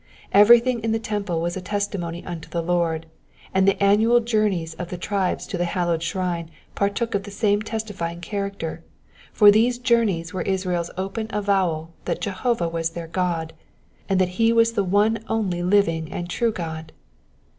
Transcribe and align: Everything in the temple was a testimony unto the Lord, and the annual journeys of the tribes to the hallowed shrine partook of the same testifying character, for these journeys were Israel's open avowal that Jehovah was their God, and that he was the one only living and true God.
Everything 0.31 0.79
in 0.79 0.93
the 0.93 0.97
temple 0.97 1.41
was 1.41 1.55
a 1.55 1.61
testimony 1.61 2.25
unto 2.25 2.49
the 2.49 2.63
Lord, 2.63 3.05
and 3.53 3.67
the 3.67 3.77
annual 3.79 4.19
journeys 4.19 4.73
of 4.73 4.89
the 4.89 4.97
tribes 4.97 5.45
to 5.45 5.59
the 5.59 5.65
hallowed 5.65 6.01
shrine 6.01 6.49
partook 6.73 7.13
of 7.13 7.21
the 7.21 7.29
same 7.29 7.61
testifying 7.61 8.19
character, 8.19 8.83
for 9.31 9.51
these 9.51 9.77
journeys 9.77 10.33
were 10.33 10.41
Israel's 10.41 10.89
open 10.97 11.27
avowal 11.29 11.93
that 12.05 12.19
Jehovah 12.19 12.67
was 12.67 12.89
their 12.89 13.05
God, 13.07 13.53
and 14.09 14.19
that 14.19 14.29
he 14.41 14.51
was 14.51 14.71
the 14.71 14.83
one 14.83 15.23
only 15.27 15.61
living 15.61 16.11
and 16.11 16.27
true 16.27 16.51
God. 16.51 16.93